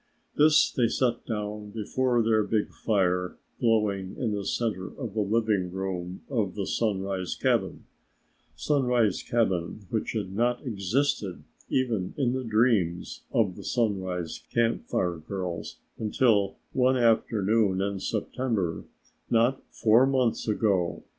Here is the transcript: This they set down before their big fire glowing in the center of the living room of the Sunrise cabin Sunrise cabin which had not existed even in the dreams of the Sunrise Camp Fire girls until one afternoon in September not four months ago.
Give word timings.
This 0.35 0.71
they 0.71 0.87
set 0.87 1.27
down 1.27 1.69
before 1.69 2.23
their 2.23 2.41
big 2.43 2.69
fire 2.73 3.37
glowing 3.59 4.15
in 4.17 4.31
the 4.31 4.43
center 4.47 4.87
of 4.87 5.13
the 5.13 5.21
living 5.21 5.71
room 5.71 6.23
of 6.27 6.55
the 6.55 6.65
Sunrise 6.65 7.35
cabin 7.35 7.85
Sunrise 8.55 9.21
cabin 9.21 9.85
which 9.91 10.13
had 10.13 10.33
not 10.33 10.65
existed 10.65 11.43
even 11.69 12.15
in 12.17 12.33
the 12.33 12.43
dreams 12.43 13.21
of 13.31 13.55
the 13.55 13.63
Sunrise 13.63 14.41
Camp 14.51 14.87
Fire 14.87 15.17
girls 15.17 15.77
until 15.99 16.55
one 16.73 16.97
afternoon 16.97 17.79
in 17.79 17.99
September 17.99 18.85
not 19.29 19.61
four 19.69 20.07
months 20.07 20.47
ago. 20.47 21.03